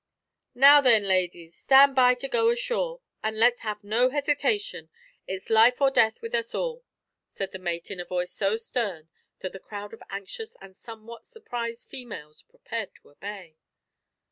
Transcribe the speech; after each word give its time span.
"Now 0.55 0.81
then, 0.81 1.03
ladies, 1.07 1.55
stand 1.55 1.93
by 1.95 2.15
to 2.15 2.27
go 2.27 2.49
ashore, 2.49 3.01
and 3.21 3.37
let's 3.37 3.61
have 3.61 3.83
no 3.83 4.09
hesitation. 4.09 4.89
It's 5.27 5.51
life 5.51 5.79
or 5.79 5.91
death 5.91 6.23
with 6.23 6.33
us 6.33 6.55
all," 6.55 6.83
said 7.29 7.51
the 7.51 7.59
mate 7.59 7.91
in 7.91 7.99
a 7.99 8.05
voice 8.05 8.31
so 8.33 8.57
stern 8.57 9.09
that 9.41 9.51
the 9.51 9.59
crowd 9.59 9.93
of 9.93 10.01
anxious 10.09 10.57
and 10.59 10.75
somewhat 10.75 11.27
surprised 11.27 11.87
females 11.87 12.41
prepared 12.41 12.95
to 12.95 13.11
obey. 13.11 13.57